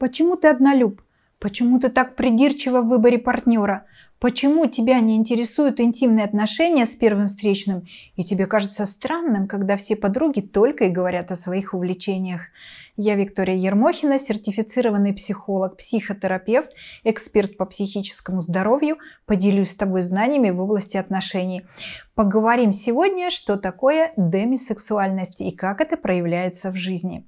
Почему 0.00 0.36
ты 0.36 0.48
однолюб? 0.48 1.02
Почему 1.38 1.78
ты 1.78 1.90
так 1.90 2.16
придирчива 2.16 2.80
в 2.80 2.88
выборе 2.88 3.18
партнера? 3.18 3.84
Почему 4.18 4.66
тебя 4.66 4.98
не 5.00 5.14
интересуют 5.14 5.78
интимные 5.78 6.24
отношения 6.24 6.86
с 6.86 6.96
первым 6.96 7.26
встречным, 7.26 7.86
и 8.16 8.24
тебе 8.24 8.46
кажется 8.46 8.86
странным, 8.86 9.46
когда 9.46 9.76
все 9.76 9.96
подруги 9.96 10.40
только 10.40 10.84
и 10.84 10.90
говорят 10.90 11.30
о 11.32 11.36
своих 11.36 11.74
увлечениях? 11.74 12.46
Я 12.96 13.14
Виктория 13.14 13.56
Ермохина, 13.56 14.18
сертифицированный 14.18 15.12
психолог, 15.12 15.76
психотерапевт, 15.76 16.72
эксперт 17.04 17.58
по 17.58 17.66
психическому 17.66 18.40
здоровью. 18.40 18.96
Поделюсь 19.26 19.70
с 19.70 19.74
тобой 19.74 20.00
знаниями 20.00 20.48
в 20.48 20.62
области 20.62 20.96
отношений. 20.96 21.66
Поговорим 22.14 22.72
сегодня, 22.72 23.30
что 23.30 23.56
такое 23.56 24.12
демисексуальность 24.16 25.42
и 25.42 25.50
как 25.50 25.80
это 25.82 25.98
проявляется 25.98 26.70
в 26.70 26.76
жизни. 26.76 27.26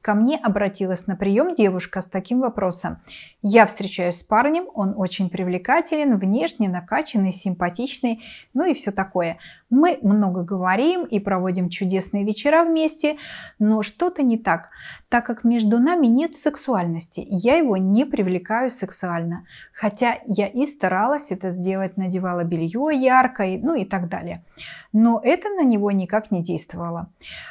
Ко 0.00 0.14
мне 0.14 0.36
обратилась 0.36 1.08
на 1.08 1.16
прием 1.16 1.54
девушка 1.54 2.00
с 2.00 2.06
таким 2.06 2.40
вопросом. 2.40 2.98
Я 3.42 3.66
встречаюсь 3.66 4.20
с 4.20 4.22
парнем, 4.22 4.66
он 4.74 4.94
очень 4.96 5.28
привлекателен, 5.28 6.18
внешне 6.18 6.68
накачанный, 6.68 7.32
симпатичный, 7.32 8.22
ну 8.54 8.64
и 8.64 8.74
все 8.74 8.92
такое. 8.92 9.38
Мы 9.70 9.98
много 10.00 10.44
говорим 10.44 11.04
и 11.04 11.18
проводим 11.18 11.68
чудесные 11.68 12.24
вечера 12.24 12.64
вместе, 12.64 13.16
но 13.58 13.82
что-то 13.82 14.22
не 14.22 14.38
так, 14.38 14.70
так 15.08 15.26
как 15.26 15.42
между 15.42 15.78
нами 15.78 16.06
нет 16.06 16.36
сексуальности. 16.36 17.26
Я 17.28 17.56
его 17.56 17.76
не 17.76 18.06
привлекаю 18.06 18.70
сексуально, 18.70 19.46
хотя 19.72 20.20
я 20.26 20.46
и 20.46 20.64
старалась 20.64 21.32
это 21.32 21.50
сделать, 21.50 21.96
надевала 21.96 22.44
белье 22.44 22.90
яркое, 22.92 23.58
ну 23.60 23.74
и 23.74 23.84
так 23.84 24.08
далее. 24.08 24.44
Но 24.92 25.20
это 25.22 25.50
на 25.50 25.64
него 25.64 25.90
никак 25.90 26.30
не 26.30 26.42
действовало. 26.42 27.10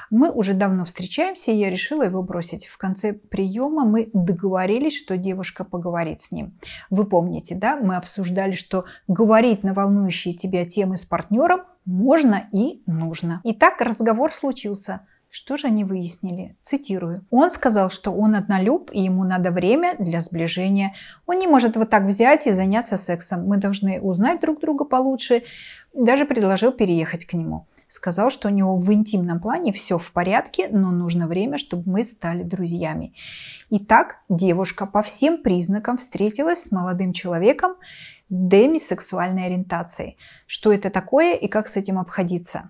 Мы 0.10 0.32
уже 0.32 0.54
давно 0.54 0.86
встречаемся, 0.86 1.52
и 1.52 1.56
я 1.56 1.70
решила 1.70 2.04
его 2.04 2.24
бросить. 2.24 2.37
В 2.42 2.78
конце 2.78 3.14
приема 3.14 3.86
мы 3.86 4.10
договорились, 4.14 4.98
что 4.98 5.18
девушка 5.18 5.64
поговорит 5.64 6.22
с 6.22 6.32
ним. 6.32 6.58
Вы 6.90 7.06
помните, 7.06 7.56
да, 7.56 7.78
мы 7.78 7.96
обсуждали, 7.96 8.52
что 8.52 8.86
говорить 9.08 9.64
на 9.64 9.74
волнующие 9.74 10.34
тебя 10.34 10.66
темы 10.66 10.98
с 10.98 11.06
партнером 11.06 11.62
можно 11.86 12.48
и 12.52 12.82
нужно. 12.86 13.42
Итак, 13.44 13.80
разговор 13.80 14.34
случился. 14.34 15.02
Что 15.30 15.58
же 15.58 15.68
они 15.68 15.84
выяснили? 15.84 16.56
Цитирую. 16.62 17.26
Он 17.30 17.52
сказал, 17.52 17.90
что 17.90 18.12
он 18.12 18.36
однолюб 18.36 18.92
и 18.94 19.02
ему 19.02 19.24
надо 19.24 19.52
время 19.52 19.96
для 20.00 20.22
сближения. 20.22 20.96
Он 21.26 21.38
не 21.38 21.48
может 21.48 21.76
вот 21.76 21.90
так 21.90 22.04
взять 22.04 22.48
и 22.48 22.52
заняться 22.52 22.98
сексом. 22.98 23.46
Мы 23.46 23.58
должны 23.58 24.00
узнать 24.02 24.42
друг 24.42 24.62
друга 24.62 24.86
получше. 24.86 25.44
Даже 25.94 26.26
предложил 26.26 26.72
переехать 26.72 27.26
к 27.26 27.34
нему. 27.34 27.68
Сказал, 27.88 28.30
что 28.30 28.50
у 28.50 28.52
него 28.52 28.76
в 28.76 28.92
интимном 28.92 29.40
плане 29.40 29.72
все 29.72 29.98
в 29.98 30.12
порядке, 30.12 30.68
но 30.70 30.92
нужно 30.92 31.28
время, 31.28 31.58
чтобы 31.58 31.90
мы 31.90 32.04
стали 32.04 32.44
друзьями. 32.44 33.14
Итак, 33.70 34.18
девушка 34.28 34.86
по 34.86 35.02
всем 35.02 35.42
признакам 35.42 35.98
встретилась 35.98 36.64
с 36.64 36.72
молодым 36.72 37.14
человеком 37.14 37.76
демисексуальной 38.30 39.46
ориентацией. 39.46 40.18
Что 40.48 40.74
это 40.74 40.90
такое 40.90 41.34
и 41.36 41.48
как 41.48 41.70
с 41.70 41.78
этим 41.78 41.98
обходиться? 41.98 42.70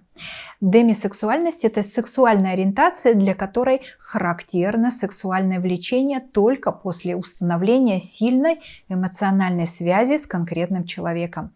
Демисексуальность– 0.61 1.65
это 1.65 1.83
сексуальная 1.83 2.53
ориентация, 2.53 3.15
для 3.15 3.33
которой 3.33 3.81
характерно 3.99 4.91
сексуальное 4.91 5.59
влечение 5.59 6.19
только 6.19 6.71
после 6.71 7.15
установления 7.15 7.99
сильной 7.99 8.61
эмоциональной 8.89 9.67
связи 9.67 10.17
с 10.17 10.25
конкретным 10.25 10.85
человеком. 10.85 11.53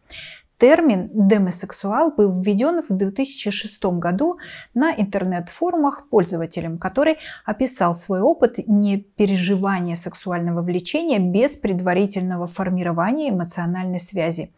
Термин 0.61 1.09
демосексуал 1.11 2.13
был 2.15 2.39
введен 2.39 2.83
в 2.87 2.95
2006 2.95 3.83
году 3.97 4.35
на 4.75 4.93
интернет-форумах 4.93 6.07
пользователем, 6.07 6.77
который 6.77 7.17
описал 7.45 7.95
свой 7.95 8.21
опыт 8.21 8.59
непереживания 8.67 9.95
сексуального 9.95 10.61
влечения 10.61 11.17
без 11.17 11.55
предварительного 11.55 12.45
формирования 12.45 13.31
эмоциональной 13.31 13.97
связи. 13.97 14.53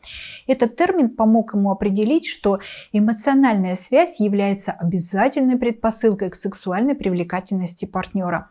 Этот 0.45 0.75
термин 0.75 1.07
помог 1.07 1.53
ему 1.53 1.71
определить, 1.71 2.27
что 2.27 2.59
эмоциональная 2.91 3.75
связь 3.75 4.19
является 4.19 4.73
обязательной 4.73 5.55
предпосылкой 5.55 6.31
к 6.31 6.35
сексуальной 6.35 6.95
привлекательности 6.95 7.85
партнера. 7.85 8.49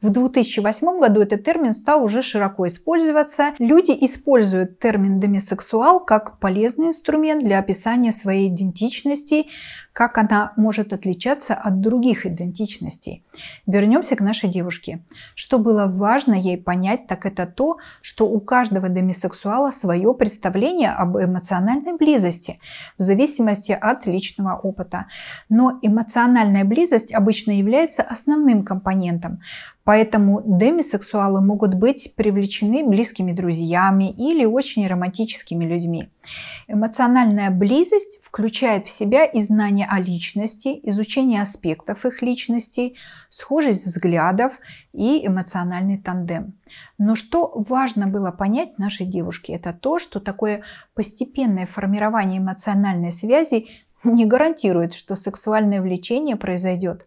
В 0.00 0.10
2008 0.10 1.00
году 1.00 1.20
этот 1.20 1.42
термин 1.42 1.72
стал 1.72 2.04
уже 2.04 2.22
широко 2.22 2.68
использоваться. 2.68 3.54
Люди 3.58 3.90
используют 3.90 4.78
термин 4.78 5.18
демисексуал 5.18 5.98
как 5.98 6.38
полезный 6.38 6.91
инструмент 6.92 7.42
для 7.42 7.58
описания 7.58 8.12
своей 8.12 8.48
идентичности, 8.48 9.46
как 9.92 10.18
она 10.18 10.52
может 10.56 10.92
отличаться 10.92 11.54
от 11.54 11.80
других 11.80 12.26
идентичностей. 12.26 13.24
Вернемся 13.66 14.14
к 14.16 14.20
нашей 14.20 14.48
девушке. 14.48 15.00
Что 15.34 15.58
было 15.58 15.86
важно 15.86 16.34
ей 16.34 16.56
понять, 16.56 17.06
так 17.06 17.26
это 17.26 17.46
то, 17.46 17.78
что 18.00 18.28
у 18.28 18.40
каждого 18.40 18.88
демисексуала 18.88 19.70
свое 19.70 20.14
представление 20.14 20.90
об 20.90 21.16
эмоциональной 21.16 21.96
близости 21.96 22.58
в 22.98 23.02
зависимости 23.02 23.72
от 23.72 24.06
личного 24.06 24.56
опыта. 24.56 25.06
Но 25.48 25.78
эмоциональная 25.82 26.64
близость 26.64 27.14
обычно 27.14 27.52
является 27.52 28.02
основным 28.02 28.64
компонентом. 28.64 29.40
Поэтому 29.84 30.42
демисексуалы 30.44 31.40
могут 31.40 31.74
быть 31.74 32.14
привлечены 32.14 32.86
близкими 32.86 33.32
друзьями 33.32 34.10
или 34.10 34.44
очень 34.44 34.86
романтическими 34.86 35.64
людьми. 35.64 36.08
Эмоциональная 36.68 37.50
близость 37.50 38.20
включает 38.22 38.86
в 38.86 38.90
себя 38.90 39.24
и 39.24 39.40
знание 39.40 39.88
о 39.90 39.98
личности, 39.98 40.78
изучение 40.84 41.42
аспектов 41.42 42.06
их 42.06 42.22
личности, 42.22 42.94
схожесть 43.28 43.86
взглядов 43.86 44.52
и 44.92 45.26
эмоциональный 45.26 45.98
тандем. 45.98 46.54
Но 46.98 47.16
что 47.16 47.52
важно 47.68 48.06
было 48.06 48.30
понять 48.30 48.78
нашей 48.78 49.06
девушке, 49.06 49.54
это 49.54 49.72
то, 49.72 49.98
что 49.98 50.20
такое 50.20 50.62
постепенное 50.94 51.66
формирование 51.66 52.38
эмоциональной 52.38 53.10
связи 53.10 53.66
не 54.04 54.24
гарантирует, 54.26 54.94
что 54.94 55.14
сексуальное 55.14 55.80
влечение 55.80 56.36
произойдет. 56.36 57.06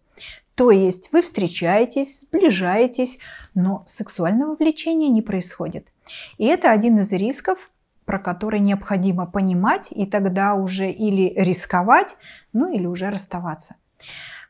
То 0.55 0.71
есть 0.71 1.11
вы 1.11 1.21
встречаетесь, 1.21 2.21
сближаетесь, 2.21 3.19
но 3.53 3.83
сексуального 3.85 4.55
влечения 4.55 5.09
не 5.09 5.21
происходит. 5.21 5.89
И 6.37 6.45
это 6.45 6.71
один 6.71 6.99
из 6.99 7.11
рисков, 7.11 7.69
про 8.05 8.19
который 8.19 8.59
необходимо 8.59 9.25
понимать 9.25 9.89
и 9.91 10.05
тогда 10.05 10.53
уже 10.55 10.89
или 10.89 11.33
рисковать, 11.35 12.15
ну 12.53 12.71
или 12.71 12.85
уже 12.85 13.09
расставаться. 13.09 13.75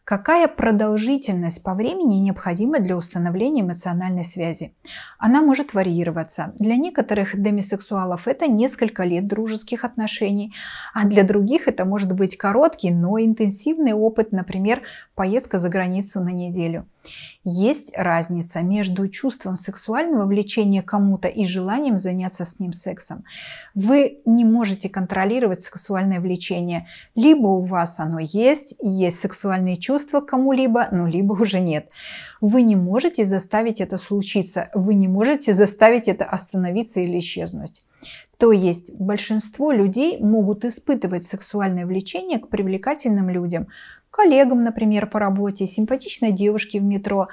Какая 0.05 0.47
продолжительность 0.47 1.63
по 1.63 1.73
времени 1.73 2.17
необходима 2.17 2.79
для 2.79 2.95
установления 2.95 3.61
эмоциональной 3.61 4.23
связи? 4.23 4.75
Она 5.17 5.41
может 5.41 5.73
варьироваться. 5.73 6.53
Для 6.59 6.75
некоторых 6.75 7.41
демисексуалов 7.41 8.27
это 8.27 8.45
несколько 8.45 9.03
лет 9.03 9.27
дружеских 9.27 9.83
отношений, 9.83 10.53
а 10.93 11.07
для 11.07 11.23
других 11.23 11.67
это 11.67 11.85
может 11.85 12.13
быть 12.13 12.37
короткий, 12.37 12.91
но 12.91 13.19
интенсивный 13.19 13.93
опыт, 13.93 14.31
например, 14.31 14.83
поездка 15.15 15.57
за 15.57 15.69
границу 15.69 16.23
на 16.23 16.29
неделю. 16.29 16.85
Есть 17.43 17.91
разница 17.95 18.61
между 18.61 19.07
чувством 19.07 19.55
сексуального 19.55 20.25
влечения 20.25 20.81
кому-то 20.81 21.27
и 21.27 21.45
желанием 21.45 21.97
заняться 21.97 22.45
с 22.45 22.59
ним 22.59 22.73
сексом. 22.73 23.23
Вы 23.73 24.19
не 24.25 24.45
можете 24.45 24.89
контролировать 24.89 25.61
сексуальное 25.61 26.19
влечение. 26.19 26.87
Либо 27.15 27.47
у 27.47 27.61
вас 27.61 27.99
оно 27.99 28.19
есть, 28.19 28.75
есть 28.81 29.19
сексуальные 29.19 29.77
чувства 29.77 30.21
кому-либо, 30.21 30.87
ну 30.91 31.07
либо 31.07 31.33
уже 31.33 31.59
нет. 31.59 31.89
Вы 32.41 32.63
не 32.63 32.75
можете 32.75 33.25
заставить 33.25 33.81
это 33.81 33.97
случиться, 33.97 34.69
вы 34.73 34.95
не 34.95 35.07
можете 35.07 35.53
заставить 35.53 36.07
это 36.07 36.25
остановиться 36.25 36.99
или 36.99 37.19
исчезнуть. 37.19 37.83
То 38.37 38.51
есть 38.51 38.93
большинство 38.95 39.71
людей 39.71 40.19
могут 40.19 40.65
испытывать 40.65 41.25
сексуальное 41.25 41.85
влечение 41.85 42.39
к 42.39 42.49
привлекательным 42.49 43.29
людям, 43.29 43.67
коллегам, 44.11 44.63
например, 44.63 45.07
по 45.07 45.19
работе, 45.19 45.65
симпатичной 45.65 46.31
девушке 46.31 46.79
в 46.79 46.83
метро, 46.83 47.27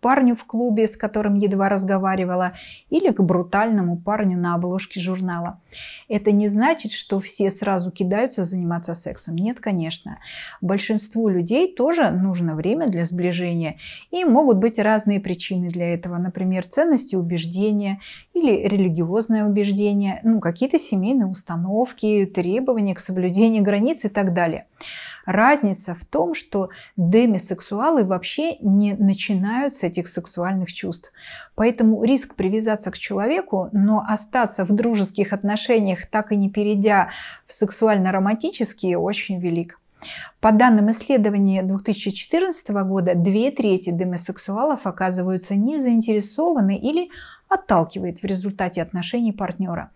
парню 0.00 0.34
в 0.34 0.44
клубе, 0.44 0.86
с 0.86 0.96
которым 0.96 1.34
едва 1.34 1.68
разговаривала, 1.68 2.52
или 2.90 3.10
к 3.10 3.20
брутальному 3.20 3.96
парню 3.96 4.38
на 4.38 4.54
обложке 4.54 5.00
журнала. 5.00 5.60
Это 6.08 6.32
не 6.32 6.48
значит, 6.48 6.92
что 6.92 7.20
все 7.20 7.50
сразу 7.50 7.90
кидаются 7.90 8.44
заниматься 8.44 8.94
сексом. 8.94 9.36
Нет, 9.36 9.60
конечно. 9.60 10.18
Большинству 10.60 11.28
людей 11.28 11.74
тоже 11.74 12.10
нужно 12.10 12.54
время 12.54 12.88
для 12.88 13.04
сближения. 13.04 13.78
И 14.10 14.24
могут 14.24 14.58
быть 14.58 14.78
разные 14.78 15.20
причины 15.20 15.68
для 15.68 15.94
этого. 15.94 16.16
Например, 16.16 16.66
ценности 16.66 17.16
убеждения 17.16 18.00
или 18.34 18.66
религиозное 18.66 19.44
убеждение, 19.44 20.20
ну, 20.22 20.40
какие-то 20.40 20.78
семейные 20.78 21.26
установки, 21.26 22.24
требования 22.26 22.94
к 22.94 23.00
соблюдению 23.00 23.62
границ 23.62 24.04
и 24.04 24.08
так 24.08 24.32
далее. 24.32 24.66
Разница 25.28 25.94
в 25.94 26.06
том, 26.06 26.32
что 26.32 26.70
демисексуалы 26.96 28.02
вообще 28.02 28.56
не 28.60 28.94
начинают 28.94 29.74
с 29.74 29.82
этих 29.82 30.08
сексуальных 30.08 30.72
чувств. 30.72 31.12
Поэтому 31.54 32.02
риск 32.02 32.34
привязаться 32.34 32.90
к 32.90 32.96
человеку, 32.96 33.68
но 33.72 34.02
остаться 34.08 34.64
в 34.64 34.72
дружеских 34.72 35.34
отношениях, 35.34 36.06
так 36.06 36.32
и 36.32 36.36
не 36.36 36.48
перейдя 36.48 37.10
в 37.44 37.52
сексуально-романтические, 37.52 38.96
очень 38.96 39.38
велик. 39.38 39.78
По 40.40 40.50
данным 40.50 40.90
исследования 40.92 41.62
2014 41.62 42.70
года, 42.70 43.14
две 43.14 43.50
трети 43.50 43.90
демосексуалов 43.90 44.86
оказываются 44.86 45.54
не 45.54 45.78
заинтересованы 45.78 46.78
или 46.78 47.10
отталкивает 47.50 48.22
в 48.22 48.24
результате 48.24 48.80
отношений 48.80 49.32
партнера. 49.32 49.90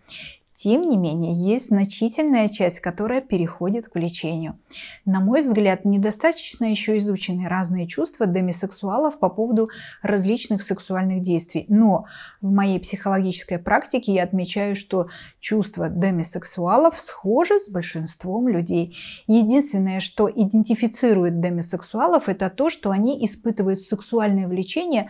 Тем 0.53 0.81
не 0.81 0.97
менее, 0.97 1.33
есть 1.33 1.67
значительная 1.67 2.47
часть, 2.47 2.79
которая 2.79 3.21
переходит 3.21 3.87
к 3.87 3.95
влечению. 3.95 4.59
На 5.03 5.19
мой 5.19 5.41
взгляд, 5.41 5.83
недостаточно 5.83 6.65
еще 6.65 6.97
изучены 6.97 7.47
разные 7.47 7.87
чувства 7.87 8.27
демисексуалов 8.27 9.17
по 9.17 9.29
поводу 9.29 9.67
различных 10.03 10.61
сексуальных 10.61 11.21
действий. 11.21 11.65
Но 11.69 12.05
в 12.41 12.53
моей 12.53 12.79
психологической 12.79 13.57
практике 13.57 14.13
я 14.13 14.23
отмечаю, 14.23 14.75
что 14.75 15.07
чувства 15.39 15.89
демисексуалов 15.89 16.99
схожи 16.99 17.59
с 17.59 17.69
большинством 17.69 18.47
людей. 18.47 18.95
Единственное, 19.25 19.99
что 19.99 20.29
идентифицирует 20.29 21.41
демисексуалов, 21.41 22.29
это 22.29 22.49
то, 22.49 22.69
что 22.69 22.91
они 22.91 23.25
испытывают 23.25 23.81
сексуальное 23.81 24.47
влечение 24.47 25.09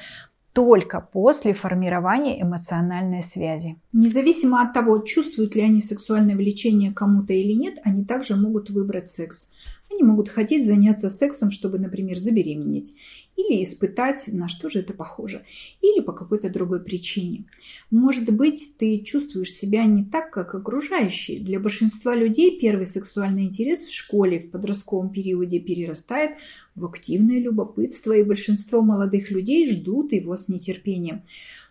только 0.54 1.02
после 1.02 1.54
формирования 1.54 2.42
эмоциональной 2.42 3.24
связи. 3.24 3.76
Независимо 3.92 4.62
от 4.62 4.74
того, 4.74 5.00
чувствуют 5.00 5.56
ли 5.56 5.62
они 5.62 5.82
сексуальное 5.82 6.36
влечение 6.36 6.94
кому-то 6.94 7.34
или 7.34 7.54
нет, 7.54 7.80
они 7.84 8.06
также 8.06 8.36
могут 8.36 8.70
выбрать 8.70 9.10
секс. 9.10 9.50
Они 9.92 10.04
могут 10.04 10.30
хотеть 10.30 10.66
заняться 10.66 11.10
сексом, 11.10 11.52
чтобы, 11.52 11.80
например, 11.80 12.18
забеременеть 12.18 12.94
или 13.36 13.64
испытать, 13.64 14.28
на 14.28 14.48
что 14.48 14.70
же 14.70 14.80
это 14.80 14.94
похоже, 14.94 15.44
или 15.82 16.02
по 16.02 16.14
какой-то 16.14 16.50
другой 16.50 16.84
причине. 16.84 17.46
Может 17.92 18.32
быть, 18.34 18.74
ты 18.78 19.00
чувствуешь 19.00 19.54
себя 19.54 19.86
не 19.86 20.04
так, 20.04 20.32
как 20.32 20.56
окружающие. 20.56 21.40
Для 21.40 21.60
большинства 21.60 22.16
людей 22.16 22.60
первый 22.60 22.86
сексуальный 22.86 23.46
интерес 23.46 23.82
в 23.82 23.94
школе 23.94 24.40
в 24.40 24.52
подростковом 24.52 25.10
периоде 25.10 25.60
перерастает 25.60 26.32
в 26.76 26.86
активное 26.86 27.40
любопытство, 27.40 28.14
и 28.14 28.24
большинство 28.24 28.82
молодых 28.82 29.32
людей 29.32 29.70
ждут 29.70 30.14
его 30.14 30.36
с 30.36 30.48
нетерпением. 30.48 31.24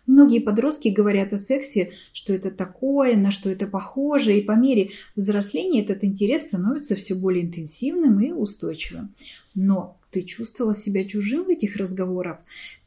Многие 0.05 0.39
подростки 0.39 0.89
говорят 0.89 1.31
о 1.31 1.37
сексе, 1.37 1.91
что 2.11 2.33
это 2.33 2.51
такое, 2.51 3.15
на 3.15 3.31
что 3.31 3.49
это 3.49 3.67
похоже, 3.67 4.37
и 4.37 4.41
по 4.41 4.51
мере 4.51 4.89
взросления 5.15 5.81
этот 5.81 6.03
интерес 6.03 6.43
становится 6.43 6.95
все 6.95 7.15
более 7.15 7.45
интенсивным 7.45 8.19
и 8.19 8.31
устойчивым. 8.33 9.13
Но 9.55 9.97
ты 10.13 10.21
чувствовал 10.21 10.75
себя 10.75 11.03
чужим 11.03 11.45
в 11.45 11.49
этих 11.49 11.75
разговорах, 11.75 12.37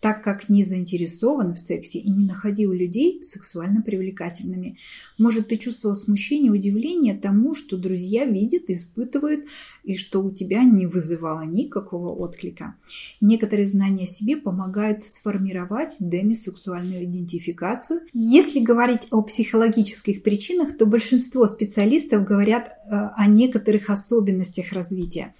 так 0.00 0.22
как 0.22 0.48
не 0.48 0.62
заинтересован 0.62 1.54
в 1.54 1.58
сексе 1.58 1.98
и 1.98 2.08
не 2.08 2.24
находил 2.24 2.72
людей 2.72 3.20
сексуально 3.22 3.82
привлекательными. 3.82 4.78
Может, 5.18 5.48
ты 5.48 5.56
чувствовал 5.56 5.96
смущение, 5.96 6.52
удивление 6.52 7.14
тому, 7.14 7.56
что 7.56 7.76
друзья 7.76 8.24
видят, 8.24 8.70
испытывают, 8.70 9.46
и 9.82 9.96
что 9.96 10.22
у 10.22 10.30
тебя 10.30 10.62
не 10.64 10.86
вызывало 10.86 11.42
никакого 11.42 12.10
отклика. 12.10 12.74
Некоторые 13.20 13.66
знания 13.66 14.04
о 14.04 14.08
себе 14.08 14.36
помогают 14.36 15.04
сформировать 15.04 15.96
демисексуальную 16.00 17.04
идентификацию. 17.04 18.00
Если 18.12 18.60
говорить 18.60 19.02
о 19.10 19.22
психологических 19.22 20.22
причинах, 20.22 20.76
то 20.76 20.86
большинство 20.86 21.46
специалистов 21.46 22.24
говорят 22.24 22.66
э, 22.66 22.90
о 22.90 23.26
некоторых 23.28 23.90
особенностях 23.90 24.72
развития. 24.72 25.34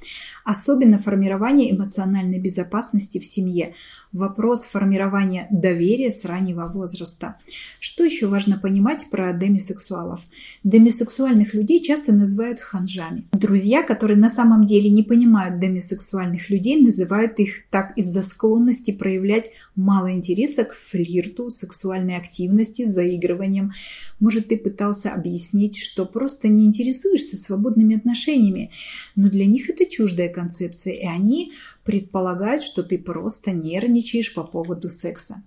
Особенно 0.46 0.98
формирование 0.98 1.74
эмоциональной 1.74 2.38
безопасности 2.38 3.18
в 3.18 3.26
семье, 3.26 3.74
вопрос 4.16 4.64
формирования 4.64 5.46
доверия 5.50 6.10
с 6.10 6.24
раннего 6.24 6.66
возраста. 6.72 7.36
Что 7.78 8.04
еще 8.04 8.26
важно 8.26 8.58
понимать 8.58 9.06
про 9.10 9.32
демисексуалов? 9.32 10.20
Демисексуальных 10.64 11.54
людей 11.54 11.82
часто 11.82 12.12
называют 12.12 12.58
ханжами. 12.58 13.24
Друзья, 13.32 13.82
которые 13.82 14.16
на 14.16 14.28
самом 14.28 14.64
деле 14.64 14.90
не 14.90 15.02
понимают 15.02 15.60
демисексуальных 15.60 16.50
людей, 16.50 16.80
называют 16.80 17.38
их 17.38 17.68
так 17.70 17.96
из-за 17.96 18.22
склонности 18.22 18.90
проявлять 18.90 19.50
мало 19.74 20.12
интереса 20.12 20.64
к 20.64 20.74
флирту, 20.90 21.50
сексуальной 21.50 22.16
активности, 22.16 22.86
заигрыванием. 22.86 23.72
Может, 24.18 24.48
ты 24.48 24.56
пытался 24.56 25.12
объяснить, 25.12 25.76
что 25.76 26.06
просто 26.06 26.48
не 26.48 26.64
интересуешься 26.64 27.36
свободными 27.36 27.96
отношениями, 27.96 28.70
но 29.14 29.28
для 29.28 29.46
них 29.46 29.68
это 29.68 29.84
чуждая 29.84 30.30
концепция, 30.30 30.94
и 30.94 31.04
они 31.04 31.52
предполагают, 31.86 32.62
что 32.62 32.82
ты 32.82 32.98
просто 32.98 33.52
нервничаешь 33.52 34.34
по 34.34 34.42
поводу 34.42 34.90
секса. 34.90 35.42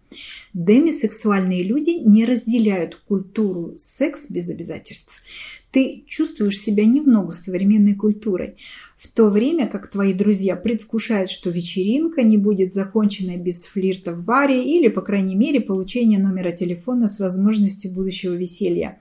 Демисексуальные 0.54 1.64
люди 1.64 1.92
не 1.92 2.26
разделяют 2.26 2.96
культуру 2.96 3.76
секс 3.78 4.26
без 4.30 4.50
обязательств. 4.50 5.12
Ты 5.72 6.04
чувствуешь 6.08 6.60
себя 6.60 6.86
не 6.86 7.02
в 7.02 7.08
ногу 7.08 7.32
с 7.32 7.42
современной 7.42 7.94
культурой, 7.94 8.56
в 8.98 9.08
то 9.08 9.30
время 9.30 9.68
как 9.68 9.90
твои 9.90 10.14
друзья 10.14 10.56
предвкушают, 10.56 11.30
что 11.30 11.52
вечеринка 11.52 12.24
не 12.24 12.38
будет 12.38 12.74
закончена 12.74 13.38
без 13.38 13.66
флирта 13.66 14.14
в 14.14 14.24
баре 14.24 14.64
или, 14.64 14.88
по 14.88 15.02
крайней 15.02 15.36
мере, 15.36 15.62
получения 15.62 16.18
номера 16.18 16.52
телефона 16.52 17.08
с 17.08 17.20
возможностью 17.20 17.92
будущего 17.92 18.34
веселья. 18.34 19.00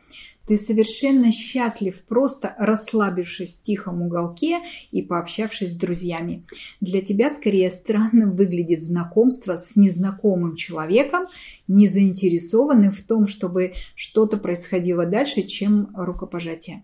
Ты 0.48 0.56
совершенно 0.56 1.30
счастлив, 1.30 2.02
просто 2.08 2.54
расслабившись 2.58 3.58
в 3.58 3.62
тихом 3.62 4.00
уголке 4.00 4.60
и 4.90 5.02
пообщавшись 5.02 5.72
с 5.72 5.76
друзьями. 5.76 6.46
Для 6.80 7.02
тебя 7.02 7.28
скорее 7.28 7.68
странно 7.68 8.32
выглядит 8.32 8.82
знакомство 8.82 9.58
с 9.58 9.76
незнакомым 9.76 10.56
человеком, 10.56 11.26
не 11.68 11.86
заинтересованным 11.86 12.92
в 12.92 13.02
том, 13.02 13.26
чтобы 13.26 13.72
что-то 13.94 14.38
происходило 14.38 15.04
дальше, 15.04 15.42
чем 15.42 15.90
рукопожатие. 15.94 16.82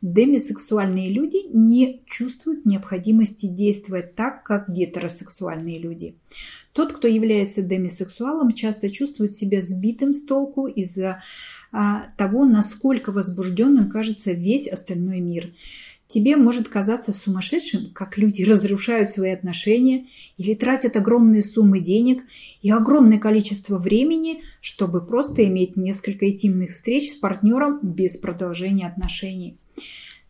Демисексуальные 0.00 1.10
люди 1.10 1.48
не 1.52 2.02
чувствуют 2.06 2.66
необходимости 2.66 3.46
действовать 3.46 4.14
так, 4.14 4.44
как 4.44 4.70
гетеросексуальные 4.70 5.78
люди. 5.78 6.14
Тот, 6.72 6.92
кто 6.92 7.06
является 7.06 7.62
демисексуалом, 7.62 8.52
часто 8.52 8.90
чувствует 8.90 9.32
себя 9.32 9.60
сбитым 9.60 10.14
с 10.14 10.24
толку 10.24 10.66
из-за 10.68 11.22
того, 11.72 12.44
насколько 12.44 13.12
возбужденным 13.12 13.88
кажется 13.88 14.32
весь 14.32 14.68
остальной 14.68 15.20
мир. 15.20 15.50
Тебе 16.06 16.36
может 16.36 16.68
казаться 16.68 17.10
сумасшедшим, 17.10 17.92
как 17.94 18.18
люди 18.18 18.42
разрушают 18.42 19.08
свои 19.08 19.30
отношения 19.30 20.08
или 20.36 20.52
тратят 20.54 20.94
огромные 20.98 21.42
суммы 21.42 21.80
денег 21.80 22.22
и 22.60 22.70
огромное 22.70 23.18
количество 23.18 23.78
времени, 23.78 24.42
чтобы 24.60 25.00
просто 25.06 25.46
иметь 25.46 25.78
несколько 25.78 26.28
интимных 26.28 26.70
встреч 26.70 27.12
с 27.12 27.14
партнером 27.14 27.80
без 27.82 28.18
продолжения 28.18 28.86
отношений. 28.86 29.56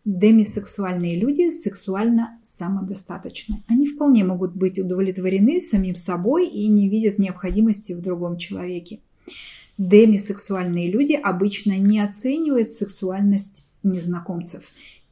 Демисексуальные 0.05 1.19
люди 1.19 1.49
сексуально 1.49 2.39
самодостаточны. 2.43 3.63
Они 3.67 3.85
вполне 3.87 4.23
могут 4.23 4.55
быть 4.55 4.79
удовлетворены 4.79 5.59
самим 5.59 5.95
собой 5.95 6.47
и 6.47 6.67
не 6.69 6.87
видят 6.87 7.19
необходимости 7.19 7.91
в 7.91 8.01
другом 8.01 8.37
человеке. 8.37 8.99
Демисексуальные 9.77 10.91
люди 10.91 11.13
обычно 11.13 11.77
не 11.77 11.99
оценивают 11.99 12.71
сексуальность 12.71 13.63
незнакомцев. 13.81 14.63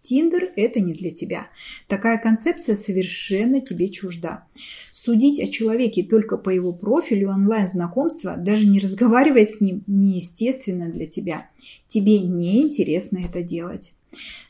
Тиндер– 0.02 0.52
это 0.56 0.80
не 0.80 0.94
для 0.94 1.12
тебя. 1.12 1.48
Такая 1.88 2.18
концепция 2.18 2.76
совершенно 2.76 3.62
тебе 3.62 3.88
чужда. 3.88 4.48
Судить 4.92 5.40
о 5.40 5.48
человеке 5.48 6.04
только 6.04 6.38
по 6.38 6.50
его 6.50 6.74
профилю 6.74 7.30
онлайн-знакомства, 7.30 8.36
даже 8.36 8.66
не 8.66 8.80
разговаривая 8.80 9.46
с 9.46 9.62
ним, 9.62 9.84
неестественно 9.86 10.90
для 10.90 11.06
тебя. 11.06 11.50
Тебе 11.88 12.20
не 12.20 12.64
интересно 12.64 13.20
это 13.20 13.44
делать. 13.44 13.94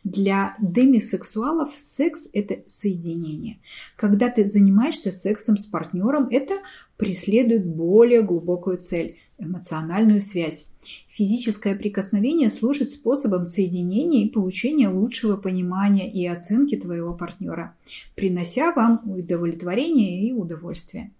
Для 0.03 0.55
демисексуалов 0.59 1.69
секс– 1.93 2.27
это 2.33 2.63
соединение. 2.65 3.59
Когда 3.95 4.29
ты 4.29 4.45
занимаешься 4.45 5.11
сексом 5.11 5.57
с 5.57 5.65
партнером, 5.65 6.27
это 6.29 6.55
преследует 6.97 7.65
более 7.65 8.21
глубокую 8.23 8.77
цель– 8.77 9.17
эмоциональную 9.41 10.19
связь. 10.19 10.67
Физическое 11.09 11.75
прикосновение 11.75 12.49
служит 12.49 12.91
способом 12.91 13.45
соединения 13.45 14.25
и 14.25 14.29
получения 14.29 14.89
лучшего 14.89 15.37
понимания 15.37 16.11
и 16.11 16.25
оценки 16.25 16.75
твоего 16.75 17.13
партнера, 17.13 17.75
принося 18.15 18.71
вам 18.71 19.01
удовлетворение 19.05 20.27
и 20.27 20.31
удовольствие. 20.31 21.11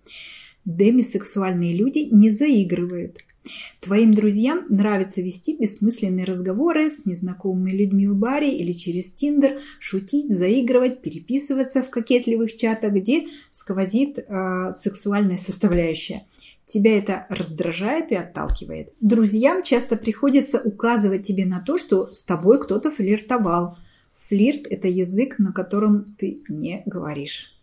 Демисексуальные 0.66 1.76
люди 1.76 2.08
не 2.12 2.30
заигрывают– 2.30 3.18
Твоим 3.80 4.12
друзьям 4.12 4.66
нравится 4.70 5.22
вести 5.22 5.58
бессмысленные 5.58 6.26
разговоры 6.26 6.90
с 6.90 7.06
незнакомыми 7.06 7.72
людьми 7.72 8.08
в 8.08 8.16
баре 8.16 8.56
или 8.56 8.72
через 8.72 9.12
Тиндер, 9.12 9.62
шутить, 9.80 10.30
заигрывать, 10.30 11.02
переписываться 11.02 11.82
в 11.82 11.90
кокетливых 11.90 12.56
чатах, 12.56 12.94
где 12.94 13.28
сквозит 13.50 14.20
э, 14.20 14.72
сексуальная 14.72 15.38
составляющая. 15.38 16.28
Тебя 16.72 16.98
это 16.98 17.26
раздражает 17.28 18.12
и 18.12 18.16
отталкивает. 18.16 18.94
Друзьям 19.02 19.62
часто 19.62 19.98
приходится 19.98 20.62
указывать 20.64 21.28
тебе 21.28 21.46
на 21.46 21.60
то, 21.60 21.78
что 21.78 22.14
с 22.14 22.22
тобой 22.22 22.62
кто-то 22.62 22.90
флиртовал. 22.90 23.78
Флирт– 24.30 24.68
это 24.70 24.88
язык, 24.88 25.38
на 25.38 25.52
котором 25.52 26.06
ты 26.18 26.44
не 26.48 26.82
говоришь. 26.86 27.61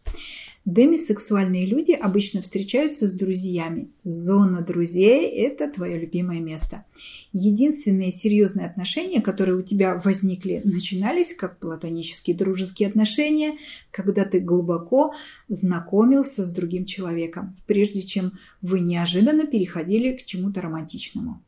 Демисексуальные 0.65 1.65
люди 1.65 1.93
обычно 1.93 2.43
встречаются 2.43 3.09
с 3.09 3.15
друзьями. 3.15 3.89
Зона 4.05 4.61
друзей– 4.61 5.27
это 5.29 5.71
твое 5.71 5.99
любимое 5.99 6.41
место. 6.41 6.85
Единственные 7.33 8.11
серьезные 8.13 8.67
отношения, 8.67 9.23
которые 9.23 9.57
у 9.57 9.63
тебя 9.63 9.95
возникли, 9.95 10.61
начинались 10.65 11.35
как 11.35 11.59
платонические 11.59 12.37
дружеские 12.37 12.89
отношения, 12.89 13.57
когда 13.91 14.25
ты 14.25 14.41
глубоко 14.41 15.15
знакомился 15.49 16.45
с 16.45 16.51
другим 16.51 16.85
человеком, 16.85 17.57
прежде 17.67 18.03
чем 18.03 18.33
вы 18.61 18.81
неожиданно 18.81 19.47
переходили 19.47 20.17
к 20.17 20.25
чему-то 20.25 20.61
романтичному. 20.61 21.43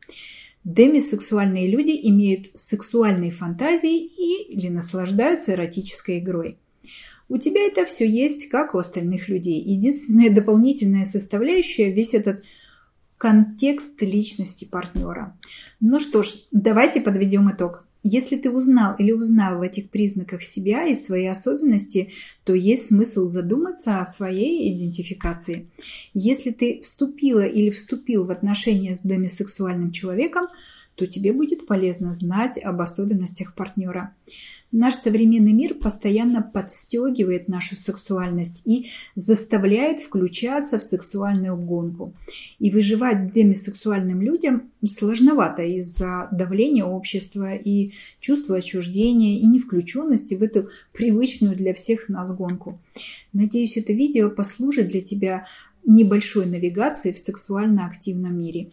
Демисексуальные 0.65 1.71
люди 1.71 1.99
имеют 2.03 2.51
сексуальные 2.55 3.31
фантазии 3.31 4.05
и 4.05 4.53
или 4.53 4.69
наслаждаются 4.69 5.53
эротической 5.53 6.19
игрой. 6.19 6.59
У 7.31 7.39
тебя 7.39 7.61
это 7.69 7.87
все 7.87 8.09
есть, 8.09 8.49
как 8.49 8.75
у 8.75 8.79
остальных 8.79 9.29
людей. 9.29 9.63
Единственная 9.63 10.35
дополнительная 10.35 11.05
составляющая– 11.05 11.93
весь 11.95 12.13
этот 12.13 12.43
контекст 13.19 14.03
личности 14.03 14.65
партнера. 14.65 15.39
Ну 15.79 16.01
что 16.01 16.23
ж, 16.23 16.35
давайте 16.51 17.01
подведем 17.01 17.49
итог. 17.49 17.87
Если 18.03 18.37
ты 18.37 18.51
узнал 18.51 18.97
или 18.97 19.13
узнал 19.13 19.59
в 19.59 19.63
этих 19.63 19.91
признаках 19.91 20.43
себя 20.43 20.87
и 20.87 20.97
свои 20.97 21.27
особенности, 21.27 22.11
то 22.43 22.53
есть 22.53 22.87
смысл 22.87 23.27
задуматься 23.27 24.01
о 24.01 24.07
своей 24.07 24.75
идентификации. 24.75 25.69
Если 26.13 26.51
ты 26.51 26.81
вступила 26.81 27.47
или 27.47 27.71
вступил 27.71 28.25
в 28.25 28.33
отношения 28.33 28.97
с 28.97 29.03
демисексуальным 29.03 29.93
человеком, 29.93 30.49
то 30.97 31.07
тебе 31.07 31.33
будет 31.33 31.67
полезно 31.67 32.13
знать 32.13 32.59
об 32.59 32.81
особенностях 32.81 33.55
партнера. 33.55 34.15
Наш 34.73 34.95
современный 34.95 35.53
мир 35.53 35.75
постоянно 35.75 36.43
подстегивает 36.43 37.49
нашу 37.49 37.75
сексуальность 37.75 38.63
и 38.65 38.91
заставляет 39.17 39.99
включаться 39.99 40.79
в 40.79 40.85
сексуальную 40.85 41.57
гонку. 41.57 42.15
И 42.61 42.71
выживать 42.71 43.33
демисексуальным 43.33 44.23
людям 44.23 44.71
сложновато 44.87 45.63
из-за 45.63 46.29
давления 46.31 46.85
общества 46.85 47.55
и 47.55 47.91
чувства 48.21 48.59
отчуждения 48.59 49.41
и 49.41 49.47
невключенности 49.47 50.35
в 50.35 50.43
эту 50.43 50.69
привычную 50.93 51.57
для 51.57 51.75
всех 51.75 52.09
нас 52.09 52.33
гонку. 52.33 52.79
Надеюсь, 53.33 53.77
это 53.77 53.93
видео 53.93 54.31
послужит 54.31 54.87
для 54.89 55.01
тебя 55.01 55.47
небольшой 55.85 56.47
навигацией 56.47 57.15
в 57.15 57.19
сексуально 57.19 57.87
активном 57.87 58.39
мире. 58.39 58.71